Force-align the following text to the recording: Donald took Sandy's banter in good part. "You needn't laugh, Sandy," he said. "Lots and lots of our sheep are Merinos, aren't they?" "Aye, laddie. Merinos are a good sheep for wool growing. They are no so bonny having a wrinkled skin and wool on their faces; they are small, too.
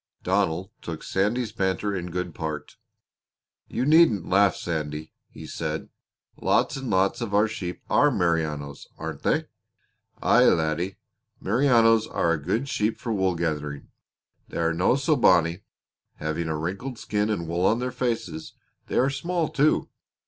Donald 0.23 0.71
took 0.81 1.03
Sandy's 1.03 1.51
banter 1.51 1.95
in 1.95 2.09
good 2.09 2.33
part. 2.33 2.75
"You 3.67 3.85
needn't 3.85 4.27
laugh, 4.27 4.55
Sandy," 4.55 5.13
he 5.29 5.45
said. 5.45 5.89
"Lots 6.41 6.75
and 6.75 6.89
lots 6.89 7.21
of 7.21 7.35
our 7.35 7.47
sheep 7.47 7.83
are 7.87 8.09
Merinos, 8.09 8.87
aren't 8.97 9.21
they?" 9.21 9.45
"Aye, 10.19 10.45
laddie. 10.45 10.95
Merinos 11.39 12.07
are 12.07 12.31
a 12.33 12.41
good 12.41 12.67
sheep 12.67 12.97
for 12.97 13.13
wool 13.13 13.35
growing. 13.35 13.89
They 14.47 14.57
are 14.57 14.73
no 14.73 14.95
so 14.95 15.15
bonny 15.15 15.59
having 16.15 16.47
a 16.47 16.57
wrinkled 16.57 16.97
skin 16.97 17.29
and 17.29 17.47
wool 17.47 17.67
on 17.67 17.77
their 17.77 17.91
faces; 17.91 18.53
they 18.87 18.97
are 18.97 19.11
small, 19.11 19.49
too. 19.49 19.87